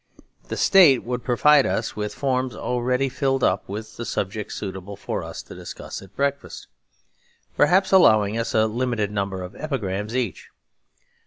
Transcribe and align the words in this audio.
The 0.47 0.57
State 0.57 1.03
would 1.03 1.23
provide 1.23 1.67
us 1.67 1.95
with 1.95 2.15
forms 2.15 2.55
already 2.55 3.07
filled 3.07 3.43
up 3.43 3.69
with 3.69 3.97
the 3.97 4.03
subjects 4.03 4.55
suitable 4.55 4.95
for 4.95 5.21
us 5.21 5.43
to 5.43 5.53
discuss 5.53 6.01
at 6.01 6.15
breakfast; 6.15 6.65
perhaps 7.55 7.91
allowing 7.91 8.35
us 8.35 8.55
a 8.55 8.65
limited 8.65 9.11
number 9.11 9.43
of 9.43 9.55
epigrams 9.55 10.15
each. 10.15 10.49